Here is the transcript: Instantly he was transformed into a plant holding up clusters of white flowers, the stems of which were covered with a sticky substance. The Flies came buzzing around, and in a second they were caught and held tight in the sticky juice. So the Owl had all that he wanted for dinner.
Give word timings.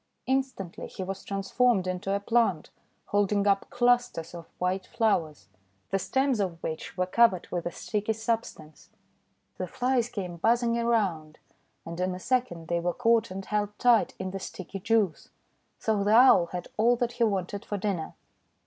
Instantly 0.25 0.87
he 0.87 1.03
was 1.03 1.23
transformed 1.23 1.85
into 1.85 2.11
a 2.11 2.19
plant 2.19 2.71
holding 3.09 3.45
up 3.45 3.69
clusters 3.69 4.33
of 4.33 4.47
white 4.57 4.87
flowers, 4.87 5.47
the 5.91 5.99
stems 5.99 6.39
of 6.39 6.57
which 6.63 6.97
were 6.97 7.05
covered 7.05 7.47
with 7.51 7.67
a 7.67 7.71
sticky 7.71 8.13
substance. 8.13 8.89
The 9.59 9.67
Flies 9.67 10.09
came 10.09 10.37
buzzing 10.37 10.75
around, 10.75 11.37
and 11.85 11.99
in 11.99 12.15
a 12.15 12.19
second 12.19 12.67
they 12.67 12.79
were 12.79 12.95
caught 12.95 13.29
and 13.29 13.45
held 13.45 13.77
tight 13.77 14.15
in 14.17 14.31
the 14.31 14.39
sticky 14.39 14.79
juice. 14.79 15.29
So 15.77 16.03
the 16.03 16.15
Owl 16.15 16.47
had 16.47 16.67
all 16.77 16.95
that 16.95 17.11
he 17.11 17.23
wanted 17.23 17.63
for 17.63 17.77
dinner. 17.77 18.15